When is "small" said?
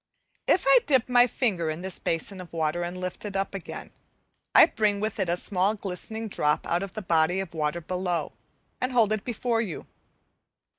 5.37-5.75